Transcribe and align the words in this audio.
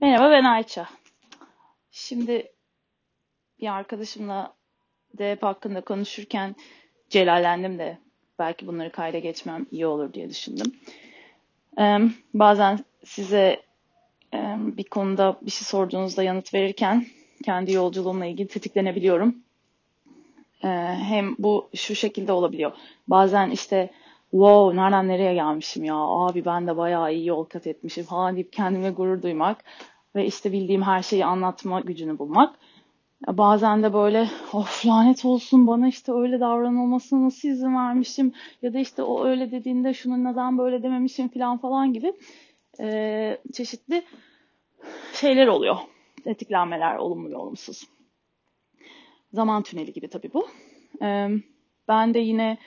Merhaba 0.00 0.30
ben 0.30 0.44
Ayça. 0.44 0.88
Şimdi 1.90 2.52
bir 3.60 3.74
arkadaşımla 3.74 4.54
DEP 5.18 5.42
hakkında 5.42 5.80
konuşurken 5.80 6.56
celallendim 7.10 7.78
de 7.78 7.98
belki 8.38 8.66
bunları 8.66 8.92
kayda 8.92 9.18
geçmem 9.18 9.66
iyi 9.70 9.86
olur 9.86 10.12
diye 10.12 10.30
düşündüm. 10.30 10.72
Ee, 11.78 11.98
bazen 12.34 12.78
size 13.04 13.62
e, 14.34 14.56
bir 14.58 14.84
konuda 14.84 15.38
bir 15.42 15.50
şey 15.50 15.66
sorduğunuzda 15.66 16.22
yanıt 16.22 16.54
verirken 16.54 17.06
kendi 17.44 17.72
yolculuğumla 17.72 18.26
ilgili 18.26 18.48
tetiklenebiliyorum. 18.48 19.36
Ee, 20.64 20.68
hem 21.08 21.36
bu 21.38 21.68
şu 21.74 21.94
şekilde 21.94 22.32
olabiliyor. 22.32 22.72
Bazen 23.08 23.50
işte 23.50 23.90
wow 24.36 24.76
nereden 24.76 25.08
nereye 25.08 25.34
gelmişim 25.34 25.84
ya 25.84 25.94
abi 25.96 26.44
ben 26.44 26.66
de 26.66 26.76
bayağı 26.76 27.14
iyi 27.14 27.26
yol 27.26 27.44
kat 27.44 27.66
etmişim 27.66 28.04
falan 28.04 28.34
deyip 28.34 28.52
kendime 28.52 28.90
gurur 28.90 29.22
duymak 29.22 29.64
ve 30.14 30.26
işte 30.26 30.52
bildiğim 30.52 30.82
her 30.82 31.02
şeyi 31.02 31.24
anlatma 31.24 31.80
gücünü 31.80 32.18
bulmak. 32.18 32.54
Bazen 33.26 33.82
de 33.82 33.92
böyle 33.92 34.28
of 34.52 34.86
lanet 34.86 35.24
olsun 35.24 35.66
bana 35.66 35.88
işte 35.88 36.12
öyle 36.12 36.40
davranılmasına 36.40 37.24
nasıl 37.24 37.48
izin 37.48 37.76
vermişim 37.76 38.32
ya 38.62 38.74
da 38.74 38.78
işte 38.78 39.02
o 39.02 39.24
öyle 39.24 39.50
dediğinde 39.50 39.94
şunu 39.94 40.24
neden 40.24 40.58
böyle 40.58 40.82
dememişim 40.82 41.28
falan 41.28 41.58
falan 41.58 41.92
gibi 41.92 42.12
e, 42.80 43.38
çeşitli 43.52 44.02
şeyler 45.14 45.46
oluyor. 45.46 45.76
Tetiklenmeler 46.24 46.96
olumlu 46.96 47.30
ve 47.30 47.36
olumsuz. 47.36 47.88
Zaman 49.32 49.62
tüneli 49.62 49.92
gibi 49.92 50.08
tabii 50.08 50.30
bu. 50.34 50.48
E, 51.02 51.28
ben 51.88 52.14
de 52.14 52.18
yine 52.18 52.58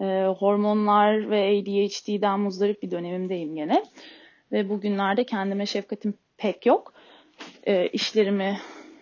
e, 0.00 0.24
hormonlar 0.38 1.30
ve 1.30 1.48
ADHD'den 1.48 2.40
muzdarip 2.40 2.82
bir 2.82 2.90
dönemimdeyim 2.90 3.54
gene. 3.54 3.84
Ve 4.52 4.68
bugünlerde 4.68 5.24
kendime 5.24 5.66
şefkatim 5.66 6.14
pek 6.36 6.66
yok. 6.66 6.94
E, 7.64 7.86
işlerimi 7.88 8.58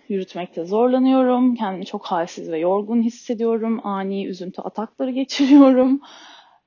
yürütmekte 0.08 0.64
zorlanıyorum. 0.64 1.54
Kendimi 1.54 1.86
çok 1.86 2.06
halsiz 2.06 2.50
ve 2.50 2.58
yorgun 2.58 3.02
hissediyorum. 3.02 3.80
Ani 3.86 4.26
üzüntü 4.26 4.62
atakları 4.62 5.10
geçiriyorum. 5.10 6.00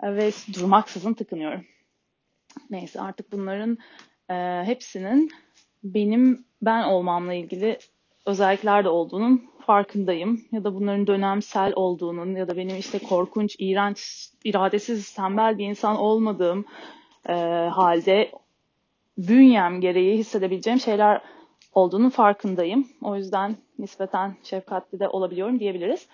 E, 0.03 0.15
ve 0.15 0.31
durmaksızın 0.53 1.13
tıkınıyorum. 1.13 1.65
Neyse 2.69 3.01
artık 3.01 3.31
bunların 3.31 3.77
e, 4.29 4.63
hepsinin 4.65 5.31
benim 5.83 6.45
ben 6.61 6.83
olmamla 6.83 7.33
ilgili 7.33 7.77
özellikler 8.25 8.83
de 8.83 8.89
olduğunun 8.89 9.43
farkındayım. 9.65 10.41
Ya 10.51 10.63
da 10.63 10.75
bunların 10.75 11.07
dönemsel 11.07 11.73
olduğunun 11.75 12.35
ya 12.35 12.47
da 12.47 12.57
benim 12.57 12.77
işte 12.77 12.99
korkunç, 12.99 13.55
iğrenç, 13.59 14.29
iradesiz, 14.43 15.13
tembel 15.13 15.57
bir 15.57 15.65
insan 15.65 15.97
olmadığım 15.97 16.65
e, 17.29 17.33
halde 17.73 18.31
bünyem 19.17 19.81
gereği 19.81 20.17
hissedebileceğim 20.17 20.79
şeyler 20.79 21.21
olduğunun 21.73 22.09
farkındayım. 22.09 22.87
O 23.01 23.15
yüzden 23.15 23.55
nispeten 23.79 24.35
şefkatli 24.43 24.99
de 24.99 25.09
olabiliyorum 25.09 25.59
diyebiliriz. 25.59 26.07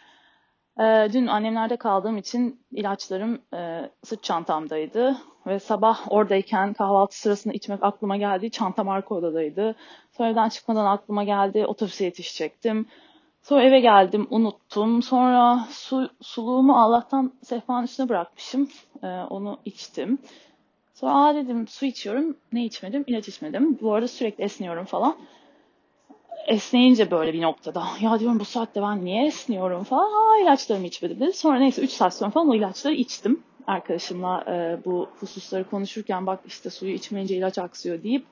E, 0.80 1.08
dün 1.14 1.28
annemlerde 1.28 1.78
kaldığım 1.78 2.18
için 2.18 2.62
ilaçlarım 2.72 3.42
e, 3.54 3.90
sırt 4.04 4.24
çantamdaydı. 4.24 5.18
Ve 5.50 5.60
sabah 5.60 6.12
oradayken 6.12 6.74
kahvaltı 6.74 7.20
sırasında 7.20 7.54
içmek 7.54 7.84
aklıma 7.84 8.18
geldi. 8.18 8.52
Çantam 8.52 8.90
arka 8.90 9.16
odadaydı. 9.16 9.76
Sonra 10.18 10.30
evden 10.30 10.50
çıkmadan 10.50 10.86
aklıma 10.86 11.24
geldi. 11.24 11.66
Otobüse 11.66 12.06
yetişecektim. 12.06 12.86
Sonra 13.42 13.64
eve 13.64 13.80
geldim 13.80 14.28
unuttum. 14.30 15.02
Sonra 15.02 15.68
su, 15.70 16.10
suluğumu 16.22 16.78
Allah'tan 16.78 17.34
sehpanın 17.44 17.84
üstüne 17.84 18.10
bırakmışım. 18.10 18.70
Ee, 19.04 19.08
onu 19.08 19.60
içtim. 19.66 20.18
Sonra 20.94 21.14
aa 21.14 21.36
dedim 21.36 21.68
su 21.68 21.86
içiyorum. 21.86 22.38
Ne 22.54 22.66
içmedim? 22.66 23.04
İlaç 23.08 23.28
içmedim. 23.28 23.78
Bu 23.82 23.94
arada 23.94 24.08
sürekli 24.08 24.44
esniyorum 24.44 24.86
falan. 24.86 25.16
Esneyince 26.48 27.12
böyle 27.12 27.34
bir 27.34 27.42
noktada 27.42 27.84
ya 28.02 28.20
diyorum 28.20 28.40
bu 28.40 28.46
saatte 28.46 28.82
ben 28.82 29.06
niye 29.06 29.26
esniyorum 29.26 29.84
falan. 29.84 30.04
Aa 30.04 30.42
ilaçlarımı 30.42 30.88
içmedim 30.88 31.20
dedi. 31.20 31.34
Sonra 31.34 31.60
neyse 31.60 31.82
3 31.82 31.92
saat 31.92 32.14
sonra 32.14 32.32
falan 32.32 32.50
o 32.50 32.56
ilaçları 32.56 32.94
içtim. 32.94 33.44
Arkadaşımla 33.68 34.44
e, 34.48 34.86
bu 34.86 35.10
hususları 35.20 35.70
konuşurken 35.70 36.28
bak 36.28 36.40
işte 36.48 36.70
suyu 36.70 36.94
içmeyince 36.94 37.36
ilaç 37.36 37.58
aksıyor 37.58 38.04
deyip 38.04 38.26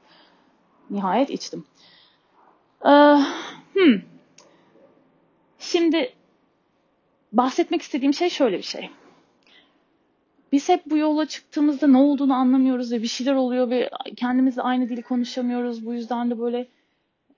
nihayet 0.89 1.29
içtim. 1.29 1.65
Ee, 2.85 2.89
hmm. 3.73 4.01
Şimdi 5.59 6.13
bahsetmek 7.33 7.81
istediğim 7.81 8.13
şey 8.13 8.29
şöyle 8.29 8.57
bir 8.57 8.63
şey. 8.63 8.89
Biz 10.51 10.69
hep 10.69 10.85
bu 10.85 10.97
yola 10.97 11.25
çıktığımızda 11.25 11.87
ne 11.87 11.97
olduğunu 11.97 12.33
anlamıyoruz 12.33 12.91
ve 12.91 13.01
bir 13.01 13.07
şeyler 13.07 13.33
oluyor 13.33 13.69
ve 13.69 13.89
kendimizle 14.15 14.61
aynı 14.61 14.89
dili 14.89 15.01
konuşamıyoruz. 15.01 15.85
Bu 15.85 15.93
yüzden 15.93 16.29
de 16.31 16.39
böyle 16.39 16.67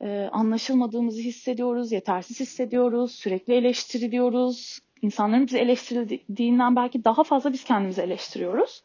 e, 0.01 0.29
anlaşılmadığımızı 0.31 1.21
hissediyoruz, 1.21 1.91
yetersiz 1.91 2.39
hissediyoruz, 2.39 3.11
sürekli 3.11 3.53
eleştiriliyoruz. 3.53 4.79
İnsanların 5.01 5.47
bizi 5.47 5.57
eleştirildiğinden 5.57 6.75
belki 6.75 7.03
daha 7.03 7.23
fazla 7.23 7.53
biz 7.53 7.63
kendimizi 7.63 8.01
eleştiriyoruz. 8.01 8.83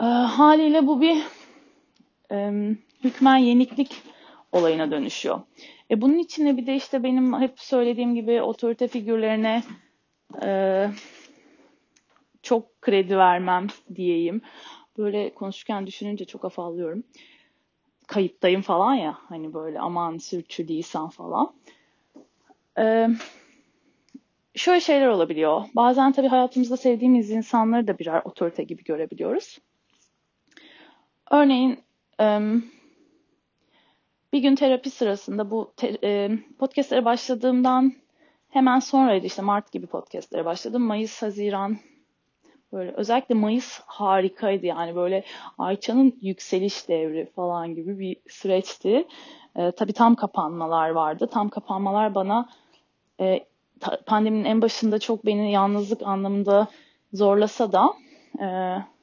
E, 0.00 0.04
haliyle 0.04 0.86
bu 0.86 1.00
bir 1.00 1.22
e, 2.32 2.52
hükmen 3.04 3.36
yeniklik 3.36 4.02
olayına 4.52 4.90
dönüşüyor. 4.90 5.40
E 5.90 6.00
bunun 6.00 6.18
içine 6.18 6.56
bir 6.56 6.66
de 6.66 6.74
işte 6.76 7.02
benim 7.02 7.40
hep 7.40 7.60
söylediğim 7.60 8.14
gibi 8.14 8.42
otorite 8.42 8.88
figürlerine 8.88 9.62
e, 10.42 10.88
çok 12.42 12.82
kredi 12.82 13.18
vermem 13.18 13.66
diyeyim. 13.94 14.40
Böyle 14.98 15.34
konuşurken 15.34 15.86
düşününce 15.86 16.24
çok 16.24 16.44
afallıyorum. 16.44 17.04
Kayıptayım 18.06 18.62
falan 18.62 18.94
ya 18.94 19.18
hani 19.28 19.54
böyle 19.54 19.80
aman 19.80 20.18
sürçülisan 20.18 21.08
falan. 21.08 21.52
Ee, 22.78 23.08
şöyle 24.58 24.80
şeyler 24.80 25.06
olabiliyor. 25.06 25.64
Bazen 25.76 26.12
tabii 26.12 26.28
hayatımızda 26.28 26.76
sevdiğimiz 26.76 27.30
insanları 27.30 27.86
da 27.86 27.98
birer 27.98 28.22
otorite 28.24 28.62
gibi 28.62 28.84
görebiliyoruz. 28.84 29.58
Örneğin 31.30 31.78
bir 34.32 34.38
gün 34.38 34.54
terapi 34.54 34.90
sırasında 34.90 35.50
bu 35.50 35.72
e, 36.04 36.30
podcastlere 36.58 37.04
başladığımdan 37.04 37.92
hemen 38.50 38.78
sonraydı 38.78 39.26
işte 39.26 39.42
Mart 39.42 39.72
gibi 39.72 39.86
podcastlere 39.86 40.44
başladım. 40.44 40.82
Mayıs, 40.82 41.22
Haziran 41.22 41.78
böyle 42.72 42.92
özellikle 42.92 43.34
Mayıs 43.34 43.80
harikaydı 43.86 44.66
yani 44.66 44.96
böyle 44.96 45.24
Ayça'nın 45.58 46.18
yükseliş 46.20 46.88
devri 46.88 47.30
falan 47.36 47.74
gibi 47.74 47.98
bir 47.98 48.16
süreçti. 48.28 49.08
E, 49.56 49.72
tabii 49.72 49.92
tam 49.92 50.14
kapanmalar 50.14 50.90
vardı. 50.90 51.28
Tam 51.32 51.48
kapanmalar 51.48 52.14
bana 52.14 52.48
e, 53.20 53.44
pandeminin 54.06 54.44
en 54.44 54.62
başında 54.62 54.98
çok 54.98 55.26
beni 55.26 55.52
yalnızlık 55.52 56.02
anlamında 56.02 56.66
zorlasa 57.12 57.72
da 57.72 57.94
e, 58.40 58.46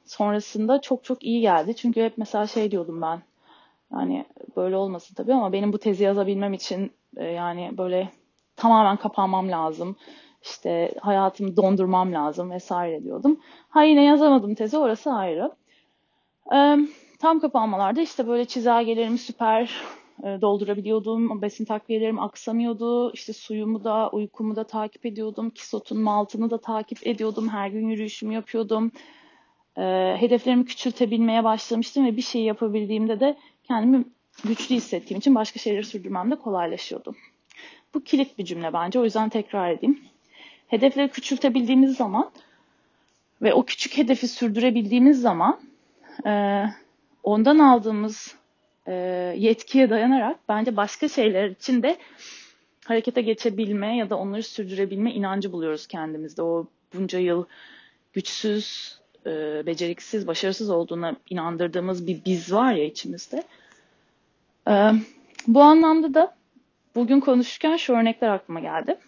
sonrasında 0.04 0.80
çok 0.80 1.04
çok 1.04 1.24
iyi 1.24 1.40
geldi. 1.40 1.76
Çünkü 1.76 2.02
hep 2.02 2.18
mesela 2.18 2.46
şey 2.46 2.70
diyordum 2.70 3.02
ben 3.02 3.22
yani 3.92 4.26
böyle 4.56 4.76
olmasın 4.76 5.14
tabii 5.14 5.34
ama 5.34 5.52
benim 5.52 5.72
bu 5.72 5.78
tezi 5.78 6.04
yazabilmem 6.04 6.52
için 6.52 6.92
e, 7.16 7.24
yani 7.24 7.70
böyle 7.78 8.08
tamamen 8.56 8.96
kapanmam 8.96 9.50
lazım. 9.50 9.96
İşte 10.42 10.94
hayatımı 11.00 11.56
dondurmam 11.56 12.12
lazım 12.12 12.50
vesaire 12.50 13.04
diyordum. 13.04 13.40
Ha 13.68 13.82
yine 13.82 14.04
yazamadım 14.04 14.54
tezi 14.54 14.78
orası 14.78 15.10
ayrı. 15.10 15.52
E, 16.54 16.76
tam 17.18 17.40
kapanmalarda 17.40 18.00
işte 18.00 18.26
böyle 18.28 18.44
çizelgelerimi 18.44 19.18
süper 19.18 19.82
doldurabiliyordum. 20.22 21.42
Besin 21.42 21.64
takviyelerim 21.64 22.18
aksamıyordu. 22.18 23.12
İşte 23.12 23.32
suyumu 23.32 23.84
da 23.84 24.10
uykumu 24.10 24.56
da 24.56 24.64
takip 24.64 25.06
ediyordum. 25.06 25.50
Kisotun 25.50 26.00
maltını 26.00 26.50
da 26.50 26.60
takip 26.60 27.06
ediyordum. 27.06 27.48
Her 27.48 27.68
gün 27.68 27.88
yürüyüşümü 27.88 28.34
yapıyordum. 28.34 28.92
E, 29.76 29.82
hedeflerimi 30.18 30.64
küçültebilmeye 30.64 31.44
başlamıştım 31.44 32.06
ve 32.06 32.16
bir 32.16 32.22
şey 32.22 32.42
yapabildiğimde 32.42 33.20
de 33.20 33.36
kendimi 33.64 34.04
güçlü 34.44 34.74
hissettiğim 34.74 35.18
için 35.18 35.34
başka 35.34 35.58
şeyleri 35.58 35.84
sürdürmem 35.84 36.30
de 36.30 36.36
kolaylaşıyordu. 36.36 37.14
Bu 37.94 38.04
kilit 38.04 38.38
bir 38.38 38.44
cümle 38.44 38.72
bence 38.72 39.00
o 39.00 39.04
yüzden 39.04 39.28
tekrar 39.28 39.70
edeyim. 39.70 40.00
Hedefleri 40.68 41.08
küçültebildiğimiz 41.08 41.96
zaman 41.96 42.30
ve 43.42 43.54
o 43.54 43.64
küçük 43.64 43.98
hedefi 43.98 44.28
sürdürebildiğimiz 44.28 45.20
zaman 45.20 45.60
e, 46.26 46.64
ondan 47.22 47.58
aldığımız 47.58 48.36
e, 48.86 48.92
yetkiye 49.36 49.90
dayanarak 49.90 50.36
bence 50.48 50.76
başka 50.76 51.08
şeyler 51.08 51.50
için 51.50 51.82
de 51.82 51.98
harekete 52.84 53.22
geçebilme 53.22 53.96
ya 53.96 54.10
da 54.10 54.16
onları 54.16 54.42
sürdürebilme 54.42 55.12
inancı 55.12 55.52
buluyoruz 55.52 55.86
kendimizde. 55.86 56.42
O 56.42 56.66
bunca 56.94 57.18
yıl 57.18 57.44
güçsüz, 58.12 58.98
e, 59.26 59.62
beceriksiz, 59.66 60.26
başarısız 60.26 60.70
olduğuna 60.70 61.16
inandırdığımız 61.30 62.06
bir 62.06 62.24
biz 62.24 62.52
var 62.52 62.72
ya 62.72 62.84
içimizde. 62.84 63.42
E, 64.68 64.92
bu 65.46 65.62
anlamda 65.62 66.14
da 66.14 66.36
bugün 66.94 67.20
konuşurken 67.20 67.76
şu 67.76 67.92
örnekler 67.92 68.28
aklıma 68.28 68.60
geldi. 68.60 68.98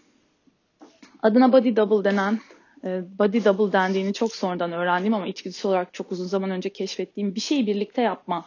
Adına 1.23 1.53
body 1.53 1.77
double 1.77 2.11
denen, 2.11 2.39
e, 2.85 3.03
body 3.19 3.45
double 3.45 3.73
dendiğini 3.73 4.13
çok 4.13 4.37
sonradan 4.37 4.73
öğrendiğim 4.73 5.15
ama 5.15 5.27
içgüdüsü 5.27 5.69
olarak 5.69 5.95
çok 5.95 6.13
uzun 6.13 6.27
zaman 6.27 6.51
önce 6.51 6.69
keşfettiğim 6.69 7.35
bir 7.35 7.41
şeyi 7.41 7.67
birlikte 7.67 8.03
yapma 8.03 8.45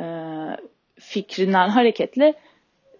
e, 0.00 0.04
fikrinden 0.94 1.68
hareketle 1.68 2.34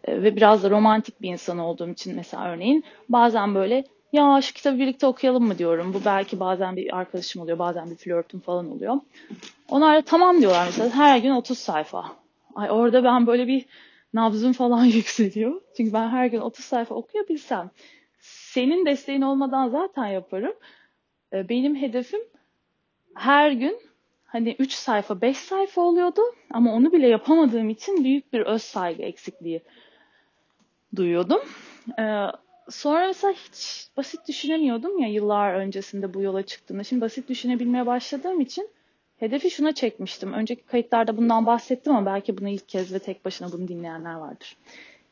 e, 0.04 0.22
ve 0.22 0.36
biraz 0.36 0.62
da 0.62 0.70
romantik 0.70 1.22
bir 1.22 1.28
insan 1.28 1.58
olduğum 1.58 1.90
için 1.90 2.16
mesela 2.16 2.44
örneğin 2.44 2.84
bazen 3.08 3.54
böyle 3.54 3.84
ya 4.12 4.40
şu 4.42 4.54
kitabı 4.54 4.78
birlikte 4.78 5.06
okuyalım 5.06 5.44
mı 5.46 5.58
diyorum. 5.58 5.94
Bu 5.94 6.04
belki 6.04 6.40
bazen 6.40 6.76
bir 6.76 6.96
arkadaşım 6.96 7.42
oluyor, 7.42 7.58
bazen 7.58 7.90
bir 7.90 7.96
flörtüm 7.96 8.40
falan 8.40 8.70
oluyor. 8.70 8.96
Onlar 9.68 9.96
da 9.96 10.02
tamam 10.02 10.40
diyorlar 10.40 10.66
mesela 10.66 10.90
her 10.90 11.18
gün 11.18 11.30
30 11.30 11.58
sayfa. 11.58 12.04
Ay 12.54 12.70
orada 12.70 13.04
ben 13.04 13.26
böyle 13.26 13.46
bir 13.46 13.64
nabzım 14.14 14.52
falan 14.52 14.84
yükseliyor. 14.96 15.60
Çünkü 15.76 15.92
ben 15.92 16.08
her 16.08 16.26
gün 16.26 16.40
30 16.40 16.64
sayfa 16.64 16.94
okuyabilsem 16.94 17.70
senin 18.20 18.86
desteğin 18.86 19.22
olmadan 19.22 19.68
zaten 19.68 20.06
yaparım. 20.06 20.54
E, 21.32 21.48
benim 21.48 21.76
hedefim 21.76 22.20
her 23.14 23.50
gün 23.52 23.78
hani 24.28 24.56
3 24.58 24.72
sayfa 24.72 25.20
5 25.20 25.36
sayfa 25.36 25.80
oluyordu 25.80 26.20
ama 26.50 26.72
onu 26.72 26.92
bile 26.92 27.08
yapamadığım 27.08 27.70
için 27.70 28.04
büyük 28.04 28.32
bir 28.32 28.40
öz 28.40 28.62
saygı 28.62 29.02
eksikliği 29.02 29.62
duyuyordum. 30.96 31.40
Ee, 31.98 32.26
sonra 32.70 33.06
mesela 33.06 33.32
hiç 33.32 33.88
basit 33.96 34.28
düşünemiyordum 34.28 34.98
ya 34.98 35.08
yıllar 35.08 35.54
öncesinde 35.54 36.14
bu 36.14 36.22
yola 36.22 36.42
çıktığımda. 36.42 36.84
Şimdi 36.84 37.00
basit 37.00 37.28
düşünebilmeye 37.28 37.86
başladığım 37.86 38.40
için 38.40 38.68
hedefi 39.16 39.50
şuna 39.50 39.72
çekmiştim. 39.72 40.32
Önceki 40.32 40.62
kayıtlarda 40.62 41.16
bundan 41.16 41.46
bahsettim 41.46 41.96
ama 41.96 42.06
belki 42.06 42.38
bunu 42.38 42.48
ilk 42.48 42.68
kez 42.68 42.92
ve 42.94 42.98
tek 42.98 43.24
başına 43.24 43.52
bunu 43.52 43.68
dinleyenler 43.68 44.14
vardır. 44.14 44.56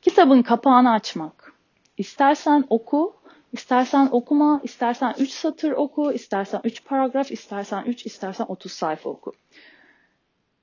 Kitabın 0.03 0.43
kapağını 0.43 0.93
açmak. 0.93 1.53
İstersen 1.99 2.65
oku, 2.71 3.17
istersen 3.59 4.09
okuma, 4.13 4.61
istersen 4.65 5.15
3 5.19 5.31
satır 5.31 5.73
oku, 5.73 6.13
istersen 6.13 6.61
3 6.65 6.85
paragraf, 6.85 7.33
istersen 7.33 7.85
3, 7.85 8.07
istersen 8.07 8.45
30 8.49 8.73
sayfa 8.73 9.11
oku. 9.11 9.33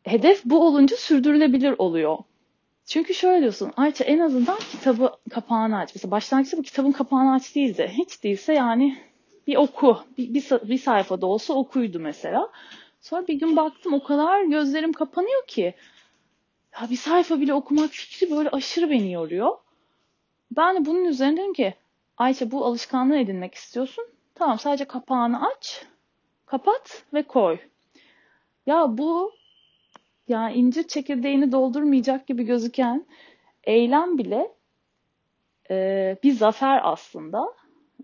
Hedef 0.03 0.45
bu 0.45 0.67
olunca 0.67 0.97
sürdürülebilir 0.97 1.75
oluyor. 1.77 2.17
Çünkü 2.85 3.13
şöyle 3.13 3.41
diyorsun 3.41 3.71
Ayça 3.77 4.03
en 4.03 4.19
azından 4.19 4.59
kitabı 4.71 5.11
kapağını 5.29 5.77
aç. 5.77 5.95
Mesela 5.95 6.11
başlangıçta 6.11 6.57
bu 6.57 6.61
kitabın 6.61 6.91
kapağını 6.91 7.33
aç 7.33 7.55
değildi. 7.55 7.91
Hiç 7.97 8.23
değilse 8.23 8.53
yani 8.53 8.97
bir 9.47 9.55
oku. 9.55 9.99
Bir, 10.17 10.33
bir, 10.33 10.69
bir 10.69 10.77
sayfada 10.77 11.25
olsa 11.25 11.53
okuydu 11.53 11.99
mesela. 11.99 12.49
Sonra 13.01 13.27
bir 13.27 13.33
gün 13.33 13.55
baktım 13.55 13.93
o 13.93 14.03
kadar 14.03 14.43
gözlerim 14.43 14.93
kapanıyor 14.93 15.47
ki. 15.47 15.73
Ya 16.81 16.89
bir 16.89 16.95
sayfa 16.95 17.41
bile 17.41 17.53
okumak 17.53 17.89
fikri 17.89 18.31
böyle 18.31 18.49
aşırı 18.49 18.89
beni 18.89 19.11
yoruyor. 19.11 19.57
Ben 20.51 20.75
de 20.75 20.85
bunun 20.85 21.05
üzerine 21.05 21.37
dedim 21.37 21.53
ki 21.53 21.73
Ayça 22.17 22.51
bu 22.51 22.65
alışkanlığı 22.65 23.17
edinmek 23.17 23.55
istiyorsun. 23.55 24.05
Tamam 24.35 24.59
sadece 24.59 24.85
kapağını 24.85 25.47
aç, 25.47 25.85
kapat 26.45 27.05
ve 27.13 27.23
koy. 27.23 27.57
Ya 28.65 28.97
bu 28.97 29.31
yani 30.27 30.53
incir 30.53 30.87
çekirdeğini 30.87 31.51
doldurmayacak 31.51 32.27
gibi 32.27 32.43
gözüken 32.43 33.05
eylem 33.63 34.17
bile 34.17 34.51
e, 35.69 36.17
bir 36.23 36.31
zafer 36.31 36.81
aslında 36.83 37.53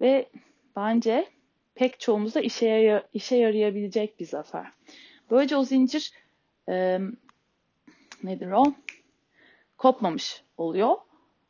ve 0.01 0.29
bence 0.75 1.27
pek 1.75 1.99
çoğumuza 1.99 2.39
işe, 2.39 3.03
işe 3.13 3.35
yarayabilecek 3.35 4.19
bir 4.19 4.25
zafer. 4.25 4.67
Böylece 5.31 5.55
o 5.55 5.63
zincir 5.63 6.13
e, 6.69 6.99
nedir 8.23 8.51
o? 8.51 8.63
Kopmamış 9.77 10.43
oluyor 10.57 10.97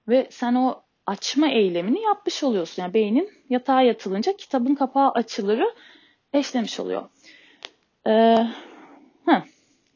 ve 0.08 0.28
sen 0.32 0.56
o 0.56 0.84
açma 1.10 1.48
eylemini 1.48 2.02
yapmış 2.02 2.44
oluyorsun. 2.44 2.84
Yani 2.84 2.94
beynin 2.94 3.30
yatağa 3.50 3.82
yatılınca 3.82 4.38
kitabın 4.38 4.76
kapağı 4.76 5.12
açılırı 5.12 5.74
eşlemiş 6.34 6.80
oluyor. 6.80 7.10
Ee, 8.08 8.48
heh 9.26 9.42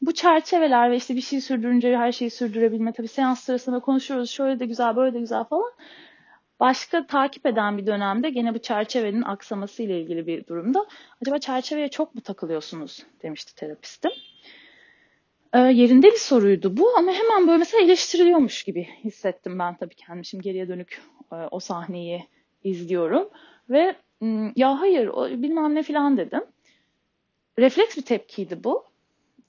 bu 0.02 0.14
çerçeveler 0.14 0.90
ve 0.90 0.96
işte 0.96 1.16
bir 1.16 1.20
şey 1.20 1.40
sürdürünce 1.40 1.96
her 1.96 2.12
şeyi 2.12 2.30
sürdürebilme 2.30 2.92
tabii 2.92 3.08
seans 3.08 3.40
sırasında 3.40 3.80
konuşuyoruz 3.80 4.30
şöyle 4.30 4.60
de 4.60 4.66
güzel 4.66 4.96
böyle 4.96 5.14
de 5.14 5.20
güzel 5.20 5.44
falan. 5.44 5.72
Başka 6.60 7.06
takip 7.06 7.46
eden 7.46 7.78
bir 7.78 7.86
dönemde 7.86 8.30
gene 8.30 8.54
bu 8.54 8.58
çerçevenin 8.58 9.22
aksaması 9.22 9.82
ile 9.82 10.00
ilgili 10.00 10.26
bir 10.26 10.46
durumda. 10.46 10.86
Acaba 11.22 11.38
çerçeveye 11.38 11.88
çok 11.88 12.14
mu 12.14 12.20
takılıyorsunuz 12.20 13.02
demişti 13.22 13.54
terapistim. 13.54 14.10
Ee, 15.54 15.58
yerinde 15.58 16.06
bir 16.06 16.16
soruydu 16.16 16.76
bu 16.76 16.96
ama 16.98 17.12
hemen 17.12 17.46
böyle 17.46 17.58
mesela 17.58 17.82
eleştiriliyormuş 17.82 18.62
gibi 18.62 18.88
hissettim 19.04 19.58
ben 19.58 19.76
tabii 19.76 19.94
kendim. 19.94 20.24
Şimdi 20.24 20.44
geriye 20.44 20.68
dönük 20.68 21.02
e, 21.32 21.36
o 21.50 21.60
sahneyi 21.60 22.24
izliyorum 22.64 23.28
ve 23.70 23.96
ya 24.56 24.80
hayır 24.80 25.06
o, 25.06 25.30
bilmem 25.30 25.74
ne 25.74 25.82
falan 25.82 26.16
dedim. 26.16 26.42
Refleks 27.58 27.96
bir 27.96 28.02
tepkiydi 28.02 28.64
bu. 28.64 28.84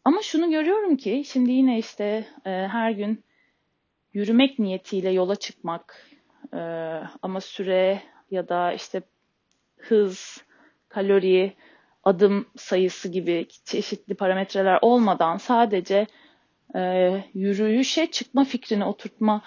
Ama 0.04 0.22
şunu 0.22 0.52
görüyorum 0.52 0.98
ki 0.98 1.24
şimdi 1.25 1.52
yine 1.52 1.80
işte 1.80 2.25
e, 2.46 2.50
her 2.50 2.92
gün 2.92 3.24
yürümek 4.13 4.60
niyetiyle 4.60 5.10
yola 5.10 5.36
çıkmak 5.36 6.10
e, 6.54 6.60
ama 7.22 7.42
süre 7.42 8.02
ya 8.31 8.50
da 8.50 8.74
işte 8.74 9.02
hız, 9.78 10.44
kalori, 10.90 11.54
adım 12.06 12.46
sayısı 12.57 13.10
gibi 13.10 13.48
çeşitli 13.66 14.16
parametreler 14.16 14.80
olmadan 14.81 15.38
sadece 15.38 16.07
e, 16.75 17.12
yürüyüşe 17.34 18.07
çıkma 18.12 18.44
fikrini 18.44 18.86
oturtma 18.86 19.42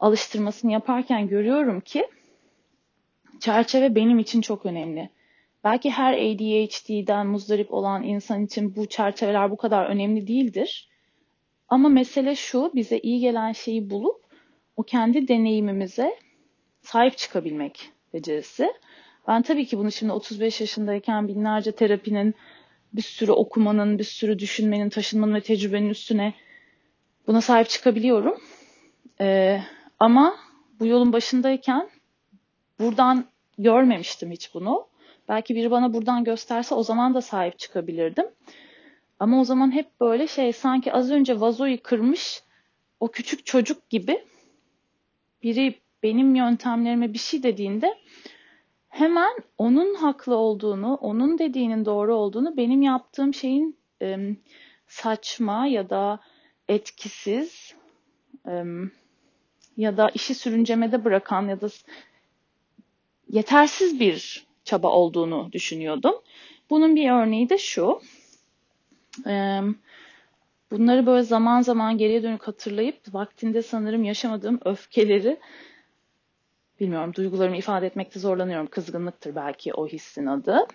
alıştırmasını 0.00 0.72
yaparken 0.72 1.28
görüyorum 1.28 1.80
ki 1.80 2.06
çerçeve 3.40 3.94
benim 3.94 4.18
için 4.18 4.40
çok 4.40 4.66
önemli. 4.66 5.10
Belki 5.64 5.90
her 5.90 6.12
ADHD'den 6.12 7.26
muzdarip 7.26 7.72
olan 7.72 8.02
insan 8.02 8.44
için 8.44 8.76
bu 8.76 8.86
çerçeveler 8.86 9.50
bu 9.50 9.56
kadar 9.56 9.86
önemli 9.86 10.26
değildir. 10.26 10.88
Ama 11.68 11.88
mesele 11.88 12.34
şu, 12.34 12.72
bize 12.74 12.98
iyi 12.98 13.20
gelen 13.20 13.52
şeyi 13.52 13.90
bulup 13.90 14.22
o 14.76 14.82
kendi 14.82 15.28
deneyimimize 15.28 16.16
sahip 16.82 17.18
çıkabilmek 17.18 17.90
becerisi. 18.14 18.72
Ben 19.28 19.42
tabii 19.42 19.66
ki 19.66 19.78
bunu 19.78 19.92
şimdi 19.92 20.12
35 20.12 20.60
yaşındayken 20.60 21.28
binlerce 21.28 21.72
terapinin, 21.72 22.34
bir 22.92 23.02
sürü 23.02 23.32
okumanın, 23.32 23.98
bir 23.98 24.04
sürü 24.04 24.38
düşünmenin, 24.38 24.88
taşınmanın 24.88 25.34
ve 25.34 25.40
tecrübenin 25.40 25.88
üstüne 25.88 26.34
buna 27.26 27.40
sahip 27.40 27.68
çıkabiliyorum. 27.68 28.40
Ee, 29.20 29.60
ama 29.98 30.36
bu 30.80 30.86
yolun 30.86 31.12
başındayken 31.12 31.88
buradan 32.78 33.24
görmemiştim 33.58 34.30
hiç 34.30 34.54
bunu. 34.54 34.86
Belki 35.28 35.54
biri 35.54 35.70
bana 35.70 35.94
buradan 35.94 36.24
gösterse 36.24 36.74
o 36.74 36.82
zaman 36.82 37.14
da 37.14 37.20
sahip 37.20 37.58
çıkabilirdim. 37.58 38.26
Ama 39.20 39.40
o 39.40 39.44
zaman 39.44 39.72
hep 39.72 40.00
böyle 40.00 40.26
şey 40.26 40.52
sanki 40.52 40.92
az 40.92 41.10
önce 41.10 41.40
vazoyu 41.40 41.82
kırmış 41.82 42.42
o 43.00 43.08
küçük 43.08 43.46
çocuk 43.46 43.90
gibi 43.90 44.24
biri 45.42 45.74
benim 46.02 46.34
yöntemlerime 46.34 47.12
bir 47.12 47.18
şey 47.18 47.42
dediğinde 47.42 47.94
hemen 48.92 49.36
onun 49.58 49.94
haklı 49.94 50.36
olduğunu, 50.36 50.94
onun 50.94 51.38
dediğinin 51.38 51.84
doğru 51.84 52.14
olduğunu, 52.14 52.56
benim 52.56 52.82
yaptığım 52.82 53.34
şeyin 53.34 53.76
e, 54.02 54.36
saçma 54.86 55.66
ya 55.66 55.90
da 55.90 56.20
etkisiz 56.68 57.74
e, 58.48 58.64
ya 59.76 59.96
da 59.96 60.10
işi 60.14 60.34
sürüncemede 60.34 61.04
bırakan 61.04 61.48
ya 61.48 61.60
da 61.60 61.68
yetersiz 63.28 64.00
bir 64.00 64.46
çaba 64.64 64.88
olduğunu 64.88 65.52
düşünüyordum. 65.52 66.14
Bunun 66.70 66.96
bir 66.96 67.10
örneği 67.10 67.48
de 67.48 67.58
şu. 67.58 68.00
Bunları 70.70 71.06
böyle 71.06 71.22
zaman 71.22 71.62
zaman 71.62 71.98
geriye 71.98 72.22
dönük 72.22 72.48
hatırlayıp 72.48 73.14
vaktinde 73.14 73.62
sanırım 73.62 74.04
yaşamadığım 74.04 74.60
öfkeleri 74.64 75.38
bilmiyorum 76.82 77.14
duygularımı 77.14 77.56
ifade 77.56 77.86
etmekte 77.86 78.20
zorlanıyorum. 78.20 78.66
Kızgınlıktır 78.66 79.36
belki 79.36 79.74
o 79.74 79.86
hissin 79.86 80.26
adı. 80.26 80.66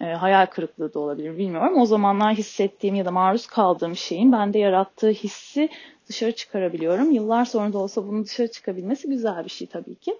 E, 0.00 0.04
hayal 0.04 0.46
kırıklığı 0.46 0.94
da 0.94 0.98
olabilir 0.98 1.38
bilmiyorum. 1.38 1.78
O 1.78 1.86
zamanlar 1.86 2.34
hissettiğim 2.34 2.94
ya 2.94 3.04
da 3.04 3.10
maruz 3.10 3.46
kaldığım 3.46 3.96
şeyin 3.96 4.32
bende 4.32 4.58
yarattığı 4.58 5.10
hissi 5.10 5.68
dışarı 6.08 6.32
çıkarabiliyorum. 6.32 7.10
Yıllar 7.10 7.44
sonra 7.44 7.72
da 7.72 7.78
olsa 7.78 8.08
bunun 8.08 8.24
dışarı 8.24 8.50
çıkabilmesi 8.50 9.08
güzel 9.08 9.44
bir 9.44 9.50
şey 9.50 9.66
tabii 9.66 9.94
ki. 9.94 10.16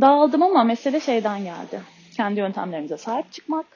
Dağıldım 0.00 0.42
ama 0.42 0.64
mesele 0.64 1.00
şeyden 1.00 1.44
geldi. 1.44 1.80
Kendi 2.16 2.40
yöntemlerimize 2.40 2.96
sahip 2.96 3.32
çıkmak, 3.32 3.66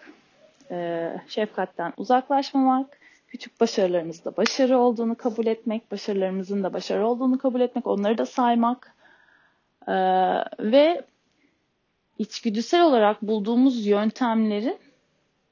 e, 0.71 1.09
şefkatten 1.29 1.93
uzaklaşmamak, 1.97 2.99
küçük 3.29 3.61
başarılarımızda 3.61 4.37
başarı 4.37 4.79
olduğunu 4.79 5.15
kabul 5.15 5.47
etmek, 5.47 5.93
başarılarımızın 5.93 6.63
da 6.63 6.73
başarı 6.73 7.07
olduğunu 7.07 7.39
kabul 7.39 7.61
etmek, 7.61 7.87
onları 7.87 8.19
da 8.19 8.27
saymak 8.27 8.95
e, 9.89 9.95
ve 10.59 11.05
içgüdüsel 12.19 12.83
olarak 12.83 13.23
bulduğumuz 13.23 13.87
yöntemlerin 13.87 14.79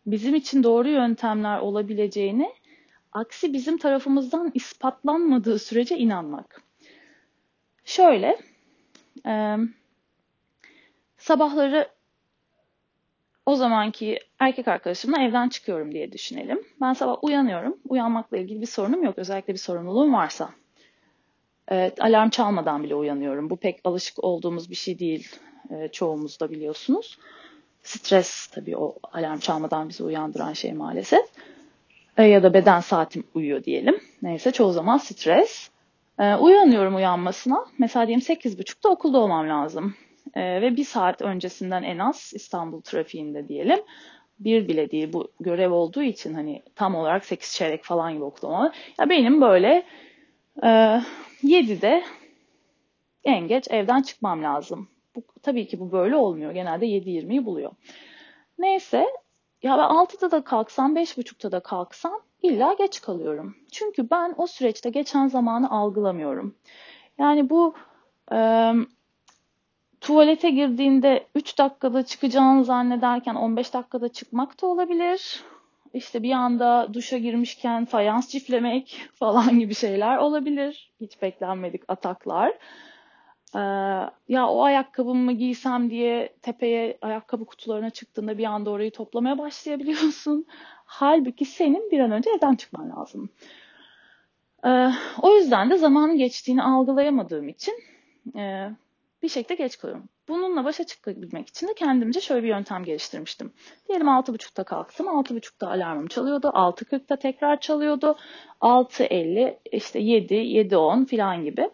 bizim 0.06 0.34
için 0.34 0.62
doğru 0.62 0.88
yöntemler 0.88 1.58
olabileceğini 1.58 2.52
aksi 3.12 3.52
bizim 3.52 3.78
tarafımızdan 3.78 4.50
ispatlanmadığı 4.54 5.58
sürece 5.58 5.98
inanmak. 5.98 6.62
Şöyle, 7.84 8.38
e, 9.26 9.56
Sabahları 11.18 11.88
o 13.46 13.54
zamanki 13.54 14.18
erkek 14.38 14.68
arkadaşımla 14.68 15.22
evden 15.22 15.48
çıkıyorum 15.48 15.92
diye 15.92 16.12
düşünelim. 16.12 16.64
Ben 16.80 16.92
sabah 16.92 17.24
uyanıyorum. 17.24 17.78
Uyanmakla 17.88 18.36
ilgili 18.36 18.60
bir 18.60 18.66
sorunum 18.66 19.02
yok. 19.02 19.18
Özellikle 19.18 19.52
bir 19.52 19.58
sorumluluğum 19.58 20.12
varsa. 20.12 20.50
Evet, 21.70 22.02
alarm 22.02 22.28
çalmadan 22.28 22.82
bile 22.82 22.94
uyanıyorum. 22.94 23.50
Bu 23.50 23.56
pek 23.56 23.80
alışık 23.84 24.24
olduğumuz 24.24 24.70
bir 24.70 24.74
şey 24.74 24.98
değil 24.98 25.28
e, 25.70 25.88
çoğumuzda 25.88 26.50
biliyorsunuz. 26.50 27.18
Stres 27.82 28.46
tabii 28.46 28.76
o 28.76 28.94
alarm 29.12 29.38
çalmadan 29.38 29.88
bizi 29.88 30.04
uyandıran 30.04 30.52
şey 30.52 30.72
maalesef. 30.72 31.24
E, 32.16 32.24
ya 32.24 32.42
da 32.42 32.54
beden 32.54 32.80
saatim 32.80 33.24
uyuyor 33.34 33.64
diyelim. 33.64 34.00
Neyse 34.22 34.50
çoğu 34.50 34.72
zaman 34.72 34.96
stres. 34.98 35.70
E, 36.18 36.34
uyanıyorum 36.34 36.94
uyanmasına. 36.94 37.64
Mesela 37.78 38.06
diyelim 38.06 38.24
8.30'da 38.24 38.88
okulda 38.88 39.18
olmam 39.18 39.48
lazım. 39.48 39.94
E, 40.34 40.62
ve 40.62 40.76
bir 40.76 40.84
saat 40.84 41.22
öncesinden 41.22 41.82
en 41.82 41.98
az 41.98 42.32
İstanbul 42.34 42.80
trafiğinde 42.80 43.48
diyelim. 43.48 43.78
Bir 44.38 44.68
bile 44.68 44.90
değil 44.90 45.12
bu 45.12 45.28
görev 45.40 45.72
olduğu 45.72 46.02
için 46.02 46.34
hani 46.34 46.62
tam 46.74 46.94
olarak 46.94 47.24
8 47.24 47.52
çeyrek 47.54 47.84
falan 47.84 48.14
gibi 48.14 48.24
okulda 48.24 48.72
Ya 49.00 49.10
benim 49.10 49.40
böyle 49.40 49.82
e, 50.64 51.00
7'de 51.42 52.04
en 53.24 53.48
geç 53.48 53.68
evden 53.70 54.02
çıkmam 54.02 54.42
lazım. 54.42 54.88
Bu, 55.16 55.22
tabii 55.42 55.68
ki 55.68 55.80
bu 55.80 55.92
böyle 55.92 56.16
olmuyor. 56.16 56.52
Genelde 56.52 56.86
7.20'yi 56.86 57.44
buluyor. 57.44 57.72
Neyse 58.58 59.06
ya 59.62 59.78
ben 59.78 59.84
6'da 59.84 60.30
da 60.30 60.44
kalksam 60.44 60.96
5.30'da 60.96 61.52
da 61.52 61.60
kalksam 61.60 62.20
illa 62.42 62.72
geç 62.72 63.00
kalıyorum. 63.00 63.56
Çünkü 63.72 64.10
ben 64.10 64.34
o 64.36 64.46
süreçte 64.46 64.90
geçen 64.90 65.28
zamanı 65.28 65.70
algılamıyorum. 65.70 66.54
Yani 67.18 67.50
bu 67.50 67.74
e, 68.32 68.72
tuvalete 70.00 70.50
girdiğinde 70.50 71.26
3 71.34 71.58
dakikada 71.58 72.02
çıkacağını 72.02 72.64
zannederken 72.64 73.34
15 73.34 73.74
dakikada 73.74 74.08
çıkmak 74.08 74.62
da 74.62 74.66
olabilir. 74.66 75.44
İşte 75.94 76.22
bir 76.22 76.32
anda 76.32 76.94
duşa 76.94 77.18
girmişken 77.18 77.84
fayans 77.84 78.28
çiftlemek 78.28 79.08
falan 79.14 79.58
gibi 79.58 79.74
şeyler 79.74 80.16
olabilir. 80.16 80.92
Hiç 81.00 81.22
beklenmedik 81.22 81.82
ataklar. 81.88 82.52
Ee, 83.54 83.58
ya 84.28 84.48
o 84.48 84.62
ayakkabımı 84.62 85.32
giysem 85.32 85.90
diye 85.90 86.36
tepeye 86.42 86.98
ayakkabı 87.02 87.44
kutularına 87.44 87.90
çıktığında 87.90 88.38
bir 88.38 88.44
anda 88.44 88.70
orayı 88.70 88.90
toplamaya 88.90 89.38
başlayabiliyorsun. 89.38 90.46
Halbuki 90.84 91.44
senin 91.44 91.90
bir 91.90 92.00
an 92.00 92.10
önce 92.10 92.30
evden 92.30 92.54
çıkman 92.54 92.90
lazım. 92.90 93.30
Ee, 94.64 94.90
o 95.22 95.36
yüzden 95.36 95.70
de 95.70 95.76
zamanın 95.76 96.18
geçtiğini 96.18 96.62
algılayamadığım 96.62 97.48
için 97.48 97.74
e, 98.36 98.70
bir 99.22 99.28
şekilde 99.28 99.54
geç 99.54 99.78
kalıyorum. 99.78 100.08
Bununla 100.28 100.64
başa 100.64 100.84
çıkabilmek 100.84 101.48
için 101.48 101.68
de 101.68 101.74
kendimce 101.74 102.20
şöyle 102.20 102.42
bir 102.42 102.48
yöntem 102.48 102.84
geliştirmiştim. 102.84 103.52
Diyelim 103.88 104.06
6.30'da 104.06 104.64
kalktım. 104.64 105.06
6.30'da 105.06 105.70
alarmım 105.70 106.06
çalıyordu. 106.06 106.46
6.40'da 106.46 107.16
tekrar 107.16 107.60
çalıyordu. 107.60 108.16
6.50 108.60 109.58
işte 109.72 109.98
7, 109.98 110.34
7.10 110.34 111.06
falan 111.06 111.44
gibi. 111.44 111.70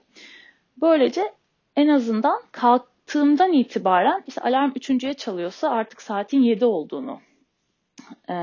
Böylece 0.77 1.33
en 1.77 1.89
azından 1.89 2.43
kalktığımdan 2.53 3.53
itibaren 3.53 4.25
işte 4.27 4.41
alarm 4.41 4.73
üçüncüye 4.77 5.15
çalıyorsa 5.15 5.71
artık 5.71 6.03
saatin 6.03 6.43
7 6.43 6.65
olduğunu 6.65 7.21
e, 8.31 8.35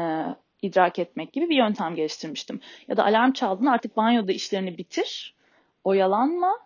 idrak 0.62 1.00
etmek 1.00 1.34
gibi 1.34 1.50
bir 1.50 1.56
yöntem 1.56 1.96
geliştirmiştim. 1.96 2.60
Ya 2.88 2.98
da 2.98 3.06
alarm 3.06 3.32
çaldığında 3.32 3.72
artık 3.72 3.98
banyoda 3.98 4.32
işlerini 4.32 4.78
bitir, 4.78 5.36
oyalanma, 5.84 6.60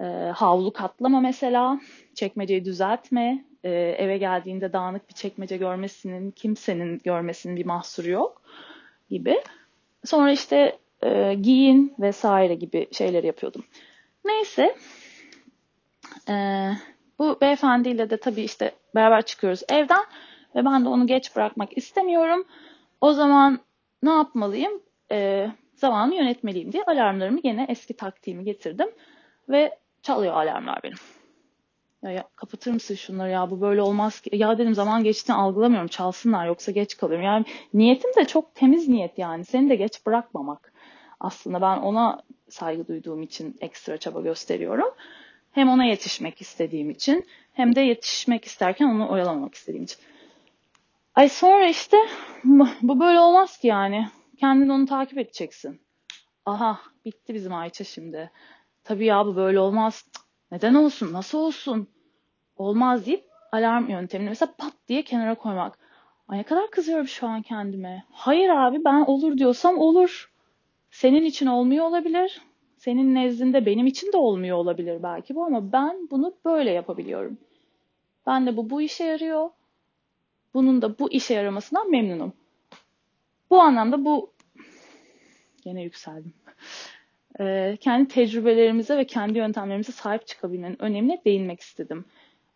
e, 0.00 0.04
havlu 0.36 0.72
katlama 0.72 1.20
mesela, 1.20 1.80
çekmeceyi 2.14 2.64
düzeltme, 2.64 3.44
e, 3.64 3.70
eve 3.72 4.18
geldiğinde 4.18 4.72
dağınık 4.72 5.08
bir 5.08 5.14
çekmece 5.14 5.56
görmesinin, 5.56 6.30
kimsenin 6.30 7.00
görmesinin 7.04 7.56
bir 7.56 7.66
mahsuru 7.66 8.10
yok 8.10 8.42
gibi. 9.10 9.42
Sonra 10.04 10.32
işte 10.32 10.78
e, 11.02 11.34
giyin 11.34 11.94
vesaire 11.98 12.54
gibi 12.54 12.88
şeyler 12.92 13.24
yapıyordum. 13.24 13.64
Neyse 14.24 14.74
ee, 16.28 16.70
bu 17.18 17.40
beyefendiyle 17.40 18.10
de 18.10 18.16
tabii 18.16 18.42
işte 18.42 18.74
beraber 18.94 19.22
çıkıyoruz 19.22 19.62
evden 19.68 20.04
ve 20.54 20.64
ben 20.64 20.84
de 20.84 20.88
onu 20.88 21.06
geç 21.06 21.36
bırakmak 21.36 21.78
istemiyorum. 21.78 22.44
O 23.00 23.12
zaman 23.12 23.58
ne 24.02 24.10
yapmalıyım? 24.10 24.82
Ee, 25.12 25.50
zamanı 25.74 26.14
yönetmeliyim 26.14 26.72
diye 26.72 26.82
alarmlarımı 26.84 27.40
yine 27.44 27.66
eski 27.68 27.96
taktiğimi 27.96 28.44
getirdim 28.44 28.88
ve 29.48 29.78
çalıyor 30.06 30.34
alarmlar 30.34 30.82
benim. 30.82 30.96
Ya, 32.02 32.10
ya 32.10 32.28
kapatır 32.36 32.72
mısın 32.72 32.94
şunları 32.94 33.30
ya 33.30 33.50
bu 33.50 33.60
böyle 33.60 33.82
olmaz 33.82 34.20
ki. 34.20 34.30
Ya 34.32 34.58
dedim 34.58 34.74
zaman 34.74 35.04
geçtiğini 35.04 35.36
algılamıyorum 35.36 35.88
çalsınlar 35.88 36.46
yoksa 36.46 36.72
geç 36.72 36.96
kalıyorum. 36.96 37.26
Yani 37.26 37.44
niyetim 37.74 38.10
de 38.16 38.24
çok 38.24 38.54
temiz 38.54 38.88
niyet 38.88 39.18
yani 39.18 39.44
seni 39.44 39.70
de 39.70 39.76
geç 39.76 40.06
bırakmamak. 40.06 40.72
Aslında 41.20 41.60
ben 41.60 41.76
ona 41.76 42.22
saygı 42.48 42.88
duyduğum 42.88 43.22
için 43.22 43.56
ekstra 43.60 43.98
çaba 43.98 44.20
gösteriyorum. 44.20 44.94
Hem 45.52 45.68
ona 45.68 45.84
yetişmek 45.84 46.40
istediğim 46.40 46.90
için 46.90 47.26
hem 47.52 47.74
de 47.74 47.80
yetişmek 47.80 48.44
isterken 48.44 48.86
onu 48.86 49.10
oyalamamak 49.10 49.54
istediğim 49.54 49.84
için. 49.84 49.98
Ay 51.14 51.28
sonra 51.28 51.68
işte 51.68 51.96
bu 52.82 53.00
böyle 53.00 53.20
olmaz 53.20 53.58
ki 53.58 53.66
yani. 53.66 54.08
Kendin 54.38 54.68
onu 54.68 54.86
takip 54.86 55.18
edeceksin. 55.18 55.80
Aha 56.46 56.80
bitti 57.04 57.34
bizim 57.34 57.54
Ayça 57.54 57.84
şimdi. 57.84 58.30
Tabii 58.86 59.04
ya 59.06 59.26
bu 59.26 59.36
böyle 59.36 59.60
olmaz. 59.60 60.04
Neden 60.52 60.74
olsun? 60.74 61.12
Nasıl 61.12 61.38
olsun? 61.38 61.88
Olmaz 62.56 63.06
deyip 63.06 63.24
alarm 63.52 63.88
yöntemini 63.88 64.28
mesela 64.28 64.54
pat 64.58 64.72
diye 64.88 65.02
kenara 65.02 65.34
koymak. 65.34 65.78
Ay 66.28 66.38
ne 66.38 66.42
kadar 66.42 66.70
kızıyorum 66.70 67.08
şu 67.08 67.26
an 67.26 67.42
kendime. 67.42 68.04
Hayır 68.10 68.48
abi 68.48 68.84
ben 68.84 69.00
olur 69.00 69.38
diyorsam 69.38 69.78
olur. 69.78 70.32
Senin 70.90 71.24
için 71.24 71.46
olmuyor 71.46 71.84
olabilir 71.84 72.40
senin 72.86 73.14
nezdinde 73.14 73.66
benim 73.66 73.86
için 73.86 74.12
de 74.12 74.16
olmuyor 74.16 74.56
olabilir 74.56 75.02
belki 75.02 75.34
bu 75.34 75.44
ama 75.44 75.72
ben 75.72 76.08
bunu 76.10 76.34
böyle 76.44 76.70
yapabiliyorum. 76.70 77.38
Ben 78.26 78.46
de 78.46 78.56
bu 78.56 78.70
bu 78.70 78.82
işe 78.82 79.04
yarıyor. 79.04 79.50
Bunun 80.54 80.82
da 80.82 80.98
bu 80.98 81.12
işe 81.12 81.34
yaramasından 81.34 81.90
memnunum. 81.90 82.32
Bu 83.50 83.60
anlamda 83.60 84.04
bu 84.04 84.32
yine 85.64 85.82
yükseldim. 85.82 86.34
Ee, 87.40 87.76
kendi 87.80 88.08
tecrübelerimize 88.08 88.96
ve 88.96 89.06
kendi 89.06 89.38
yöntemlerimize 89.38 89.92
sahip 89.92 90.26
çıkabilmenin 90.26 90.82
önemine 90.82 91.20
değinmek 91.24 91.60
istedim. 91.60 92.04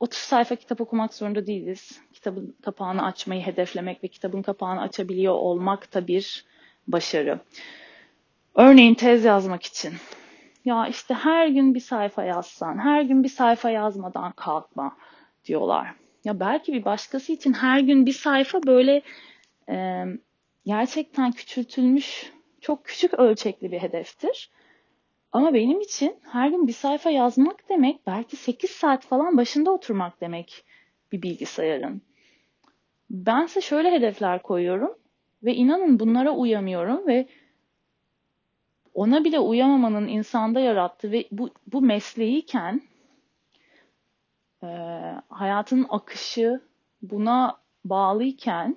30 0.00 0.18
sayfa 0.18 0.56
kitap 0.56 0.80
okumak 0.80 1.14
zorunda 1.14 1.46
değiliz. 1.46 2.00
Kitabın 2.12 2.56
kapağını 2.62 3.04
açmayı 3.04 3.42
hedeflemek 3.42 4.04
ve 4.04 4.08
kitabın 4.08 4.42
kapağını 4.42 4.80
açabiliyor 4.80 5.34
olmak 5.34 5.94
da 5.94 6.06
bir 6.06 6.44
başarı. 6.88 7.40
Örneğin 8.54 8.94
tez 8.94 9.24
yazmak 9.24 9.62
için 9.62 9.92
ya 10.64 10.88
işte 10.88 11.14
her 11.14 11.48
gün 11.48 11.74
bir 11.74 11.80
sayfa 11.80 12.24
yazsan, 12.24 12.78
her 12.78 13.02
gün 13.02 13.24
bir 13.24 13.28
sayfa 13.28 13.70
yazmadan 13.70 14.32
kalkma 14.32 14.96
diyorlar. 15.44 15.94
Ya 16.24 16.40
belki 16.40 16.72
bir 16.72 16.84
başkası 16.84 17.32
için 17.32 17.52
her 17.52 17.80
gün 17.80 18.06
bir 18.06 18.12
sayfa 18.12 18.62
böyle 18.62 19.02
e, 19.68 20.04
gerçekten 20.66 21.32
küçültülmüş, 21.32 22.32
çok 22.60 22.84
küçük 22.84 23.14
ölçekli 23.14 23.72
bir 23.72 23.78
hedeftir. 23.78 24.50
Ama 25.32 25.54
benim 25.54 25.80
için 25.80 26.16
her 26.32 26.48
gün 26.48 26.66
bir 26.66 26.72
sayfa 26.72 27.10
yazmak 27.10 27.68
demek 27.68 28.06
belki 28.06 28.36
8 28.36 28.70
saat 28.70 29.06
falan 29.06 29.36
başında 29.36 29.70
oturmak 29.70 30.20
demek 30.20 30.64
bir 31.12 31.22
bilgisayarın. 31.22 32.02
Bense 33.10 33.60
şöyle 33.60 33.90
hedefler 33.90 34.42
koyuyorum 34.42 34.98
ve 35.42 35.54
inanın 35.54 36.00
bunlara 36.00 36.30
uyamıyorum 36.30 37.06
ve 37.06 37.28
ona 38.94 39.24
bile 39.24 39.38
uyamamanın 39.38 40.08
insanda 40.08 40.60
yarattığı 40.60 41.12
ve 41.12 41.24
bu, 41.32 41.50
bu 41.72 41.82
mesleğiyken 41.82 42.82
e, 44.62 44.66
hayatın 45.28 45.86
akışı 45.88 46.60
buna 47.02 47.60
bağlıyken 47.84 48.76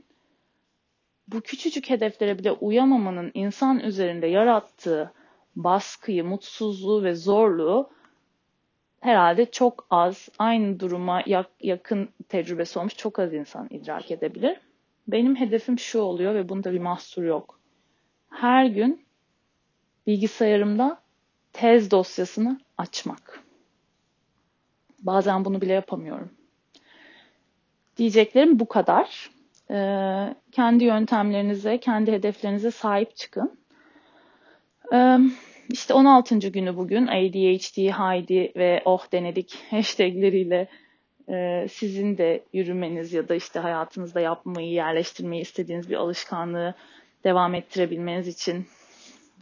bu 1.28 1.42
küçücük 1.42 1.90
hedeflere 1.90 2.40
bile 2.40 2.52
uyamamanın 2.52 3.32
insan 3.34 3.80
üzerinde 3.80 4.28
yarattığı 4.28 5.14
baskıyı, 5.56 6.24
mutsuzluğu 6.24 7.04
ve 7.04 7.16
zorluğu 7.16 7.90
herhalde 9.00 9.52
çok 9.52 9.88
az, 9.90 10.30
aynı 10.40 10.80
duruma 10.80 11.24
yakın 11.62 12.10
tecrübesi 12.30 12.80
olmuş 12.80 12.96
çok 12.96 13.20
az 13.20 13.34
insan 13.34 13.68
idrak 13.70 14.12
edebilir. 14.12 14.58
Benim 15.08 15.36
hedefim 15.36 15.80
şu 15.80 16.00
oluyor 16.00 16.36
ve 16.36 16.50
bunda 16.50 16.72
bir 16.72 16.80
mahsur 16.80 17.24
yok. 17.24 17.60
Her 18.30 18.66
gün 18.66 19.06
bilgisayarımda 20.08 21.02
tez 21.54 21.92
dosyasını 21.92 22.60
açmak. 22.78 23.44
Bazen 25.00 25.46
bunu 25.46 25.62
bile 25.62 25.74
yapamıyorum. 25.74 26.32
Diyeceklerim 27.98 28.60
bu 28.60 28.68
kadar. 28.68 29.32
Ee, 29.72 30.36
kendi 30.52 30.84
yöntemlerinize, 30.84 31.80
kendi 31.80 32.12
hedeflerinize 32.12 32.72
sahip 32.72 33.16
çıkın. 33.16 33.62
İşte 35.70 35.94
16. 35.94 36.40
günü 36.40 36.78
bugün 36.78 37.08
ADHD, 37.08 37.90
Haydi 37.90 38.52
ve 38.56 38.82
Oh 38.86 39.12
denedik 39.12 39.58
hashtagleriyle 39.70 40.68
sizin 41.70 42.18
de 42.18 42.44
yürümeniz 42.54 43.13
ya 43.13 43.30
da 43.30 43.36
işte 43.36 43.60
hayatınızda 43.60 44.20
yapmayı, 44.20 44.72
yerleştirmeyi 44.72 45.42
istediğiniz 45.42 45.90
bir 45.90 45.96
alışkanlığı 45.96 46.74
devam 47.24 47.56
ettirebilmeniz 47.56 48.28
için 48.28 48.66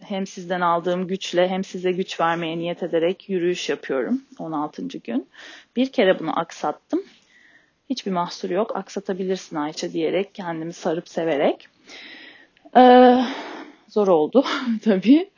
hem 0.01 0.27
sizden 0.27 0.61
aldığım 0.61 1.07
güçle 1.07 1.47
hem 1.47 1.63
size 1.63 1.91
güç 1.91 2.19
vermeye 2.19 2.57
niyet 2.57 2.83
ederek 2.83 3.29
yürüyüş 3.29 3.69
yapıyorum 3.69 4.21
16. 4.39 4.87
gün. 4.87 5.27
Bir 5.75 5.91
kere 5.91 6.19
bunu 6.19 6.39
aksattım. 6.39 7.03
Hiçbir 7.89 8.11
mahsur 8.11 8.49
yok. 8.49 8.75
Aksatabilirsin 8.75 9.55
Ayça 9.55 9.91
diyerek 9.91 10.35
kendimi 10.35 10.73
sarıp 10.73 11.09
severek. 11.09 11.67
Ee, 12.77 13.23
zor 13.91 14.07
oldu 14.07 14.45
tabii. 14.83 15.29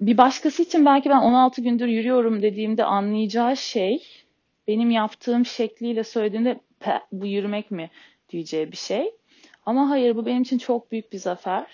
Bir 0.00 0.18
başkası 0.18 0.62
için 0.62 0.86
belki 0.86 1.10
ben 1.10 1.20
16 1.20 1.62
gündür 1.62 1.86
yürüyorum 1.86 2.42
dediğimde 2.42 2.84
anlayacağı 2.84 3.56
şey 3.56 4.02
benim 4.68 4.90
yaptığım 4.90 5.46
şekliyle 5.46 6.04
söylediğinde 6.04 6.60
bu 7.12 7.26
yürümek 7.26 7.70
mi 7.70 7.90
diyeceği 8.30 8.72
bir 8.72 8.76
şey. 8.76 9.10
Ama 9.66 9.90
hayır 9.90 10.16
bu 10.16 10.26
benim 10.26 10.42
için 10.42 10.58
çok 10.58 10.92
büyük 10.92 11.12
bir 11.12 11.18
zafer. 11.18 11.66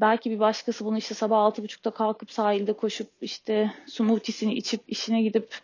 Belki 0.00 0.30
bir 0.30 0.38
başkası 0.38 0.84
bunu 0.84 0.98
işte 0.98 1.14
sabah 1.14 1.38
altı 1.38 1.62
buçukta 1.62 1.90
kalkıp 1.90 2.30
sahilde 2.30 2.72
koşup 2.72 3.08
işte 3.20 3.72
smoothiesini 3.86 4.54
içip 4.54 4.80
işine 4.86 5.22
gidip 5.22 5.58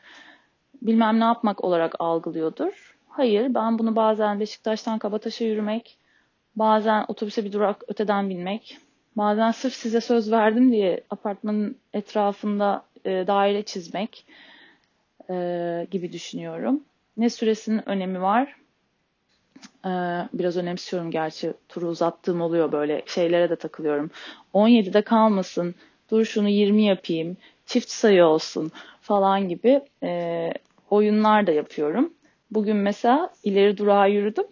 bilmem 0.83 1.21
ne 1.21 1.25
yapmak 1.25 1.65
olarak 1.65 1.95
algılıyordur. 1.99 2.97
Hayır 3.09 3.55
ben 3.55 3.79
bunu 3.79 3.97
bazen 3.97 4.41
Beşiktaş'tan 4.41 4.99
Kabataş'a 4.99 5.45
yürümek, 5.45 5.99
bazen 6.57 7.05
otobüse 7.09 7.45
bir 7.45 7.53
durak 7.53 7.85
öteden 7.89 8.31
binmek, 8.31 8.79
bazen 9.17 9.51
sırf 9.51 9.75
size 9.75 10.01
söz 10.01 10.33
verdim 10.33 10.73
diye 10.73 11.01
apartmanın 11.11 11.77
etrafında 11.93 12.85
e, 13.05 13.11
daire 13.11 13.63
çizmek 13.63 14.27
e, 15.31 15.87
gibi 15.91 16.13
düşünüyorum. 16.13 16.85
Ne 17.17 17.31
süresinin 17.31 17.89
önemi 17.89 18.23
var 18.23 18.57
ee, 19.85 19.89
biraz 20.33 20.57
önemsiyorum 20.57 21.11
gerçi 21.11 21.53
turu 21.69 21.89
uzattığım 21.89 22.41
oluyor 22.41 22.73
böyle 22.73 23.03
şeylere 23.07 23.51
de 23.51 23.57
takılıyorum. 23.57 24.11
17'de 24.55 25.03
kalmasın, 25.03 25.75
dur 26.11 26.25
şunu 26.25 26.49
20 26.49 26.83
yapayım, 26.83 27.37
çift 27.67 27.89
sayı 27.91 28.25
olsun 28.25 28.73
falan 29.01 29.49
gibi 29.49 29.81
e, 30.03 30.51
oyunlar 30.91 31.47
da 31.47 31.53
yapıyorum. 31.53 32.15
Bugün 32.51 32.77
mesela 32.77 33.31
ileri 33.45 33.77
durağa 33.77 34.07
yürüdüm. 34.07 34.47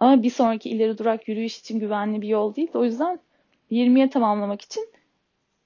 Ama 0.00 0.22
bir 0.22 0.30
sonraki 0.30 0.70
ileri 0.70 0.98
durak 0.98 1.28
yürüyüş 1.28 1.58
için 1.58 1.80
güvenli 1.80 2.22
bir 2.22 2.28
yol 2.28 2.54
değil. 2.54 2.70
O 2.74 2.84
yüzden 2.84 3.18
20'ye 3.70 4.10
tamamlamak 4.10 4.60
için 4.60 4.88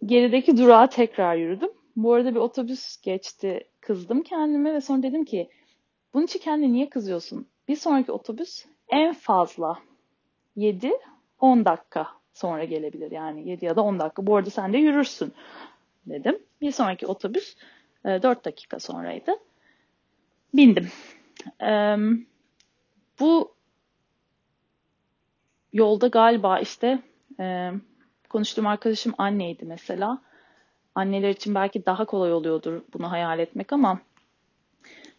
gerideki 0.07 0.57
durağa 0.57 0.89
tekrar 0.89 1.37
yürüdüm. 1.37 1.71
Bu 1.97 2.13
arada 2.13 2.35
bir 2.35 2.41
otobüs 2.41 3.01
geçti. 3.01 3.69
Kızdım 3.81 4.23
kendime 4.23 4.75
ve 4.75 4.81
sonra 4.81 5.03
dedim 5.03 5.25
ki 5.25 5.51
bunun 6.15 6.25
için 6.25 6.39
kendine 6.39 6.73
niye 6.73 6.89
kızıyorsun? 6.89 7.47
Bir 7.69 7.77
sonraki 7.77 8.13
otobüs 8.13 8.67
en 8.89 9.15
fazla 9.15 9.79
7-10 10.57 10.93
dakika 11.65 12.09
sonra 12.35 12.65
gelebilir. 12.65 13.11
Yani 13.11 13.49
7 13.49 13.65
ya 13.65 13.77
da 13.77 13.83
10 13.83 13.99
dakika. 13.99 14.27
Bu 14.27 14.37
arada 14.37 14.51
sen 14.51 14.73
de 14.73 14.79
yürürsün 14.79 15.33
dedim. 16.07 16.39
Bir 16.61 16.73
sonraki 16.73 17.07
otobüs 17.07 17.57
4 18.05 18.25
e, 18.25 18.45
dakika 18.45 18.79
sonraydı. 18.79 19.37
Bindim. 20.55 20.89
Bu 23.21 23.55
yolda 25.73 26.07
galiba 26.07 26.59
işte 26.59 27.03
e, 27.41 27.71
konuştuğum 28.33 28.67
arkadaşım 28.67 29.15
anneydi 29.19 29.65
mesela. 29.65 30.19
Anneler 30.95 31.31
için 31.31 31.55
belki 31.55 31.87
daha 31.87 32.05
kolay 32.05 32.33
oluyordur 32.33 32.83
bunu 32.93 33.11
hayal 33.11 33.39
etmek 33.39 33.73
ama 33.73 34.01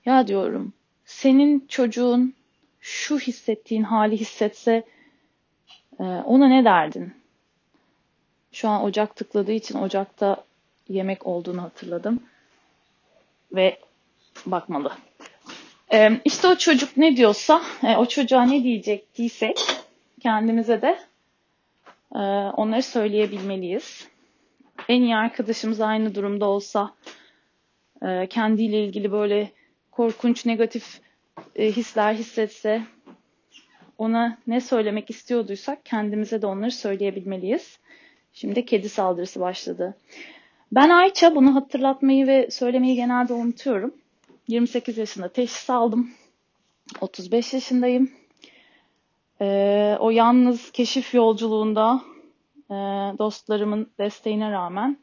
ya 0.05 0.27
diyorum 0.27 0.73
senin 1.05 1.65
çocuğun 1.67 2.33
şu 2.79 3.19
hissettiğin 3.19 3.83
hali 3.83 4.17
hissetse 4.17 4.83
e, 5.99 6.03
ona 6.03 6.47
ne 6.47 6.65
derdin? 6.65 7.13
Şu 8.51 8.69
an 8.69 8.83
ocak 8.83 9.15
tıkladığı 9.15 9.51
için 9.51 9.79
ocakta 9.79 10.43
yemek 10.89 11.27
olduğunu 11.27 11.61
hatırladım. 11.61 12.23
Ve 13.51 13.79
bakmalı. 14.45 14.91
E, 15.93 16.21
işte 16.25 16.47
o 16.47 16.55
çocuk 16.55 16.97
ne 16.97 17.17
diyorsa, 17.17 17.61
e, 17.83 17.95
o 17.95 18.05
çocuğa 18.05 18.43
ne 18.43 18.63
diyecek 18.63 19.15
diysek 19.15 19.59
kendimize 20.19 20.81
de 20.81 20.99
onları 22.57 22.83
söyleyebilmeliyiz. 22.83 24.07
En 24.89 25.01
iyi 25.01 25.15
arkadaşımız 25.15 25.81
aynı 25.81 26.15
durumda 26.15 26.45
olsa 26.45 26.93
kendiyle 28.29 28.83
ilgili 28.85 29.11
böyle 29.11 29.51
korkunç 29.91 30.45
negatif 30.45 30.99
e, 31.55 31.71
hisler 31.71 32.13
hissetse 32.13 32.81
ona 33.97 34.37
ne 34.47 34.61
söylemek 34.61 35.09
istiyorduysak 35.09 35.85
kendimize 35.85 36.41
de 36.41 36.45
onları 36.47 36.71
söyleyebilmeliyiz. 36.71 37.79
Şimdi 38.33 38.65
kedi 38.65 38.89
saldırısı 38.89 39.39
başladı. 39.39 39.97
Ben 40.71 40.89
Ayça 40.89 41.35
bunu 41.35 41.55
hatırlatmayı 41.55 42.27
ve 42.27 42.51
söylemeyi 42.51 42.95
genelde 42.95 43.33
unutuyorum. 43.33 43.93
28 44.47 44.97
yaşında 44.97 45.29
teşhis 45.29 45.69
aldım. 45.69 46.11
35 47.01 47.53
yaşındayım. 47.53 48.11
Ee, 49.43 49.97
o 49.99 50.09
yalnız 50.09 50.71
keşif 50.71 51.13
yolculuğunda 51.13 52.01
e, 52.69 52.73
dostlarımın 53.17 53.91
desteğine 53.99 54.51
rağmen 54.51 54.97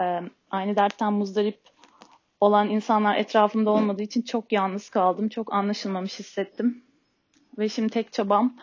e, 0.00 0.20
aynı 0.50 0.76
dertten 0.76 1.12
muzdarip 1.12 1.60
olan 2.40 2.70
insanlar 2.70 3.16
etrafımda 3.16 3.70
olmadığı 3.70 4.02
için 4.02 4.22
çok 4.22 4.52
yalnız 4.52 4.90
kaldım. 4.90 5.28
Çok 5.28 5.54
anlaşılmamış 5.54 6.18
hissettim. 6.18 6.84
Ve 7.58 7.68
şimdi 7.68 7.90
tek 7.92 8.12
çabam 8.12 8.56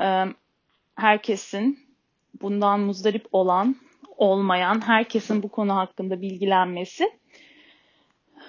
e, 0.00 0.24
herkesin 0.94 1.78
bundan 2.40 2.80
muzdarip 2.80 3.26
olan, 3.32 3.76
olmayan 4.16 4.80
herkesin 4.86 5.42
bu 5.42 5.48
konu 5.48 5.76
hakkında 5.76 6.20
bilgilenmesi 6.20 7.10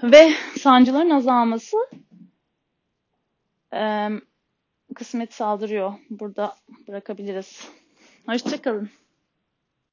ve 0.04 0.34
sancıların 0.60 1.10
azalması 1.10 1.78
e, 3.74 4.10
kısmet 4.96 5.34
saldırıyor. 5.34 5.94
Burada 6.10 6.56
bırakabiliriz. 6.88 7.68
Hoşçakalın. 8.26 8.90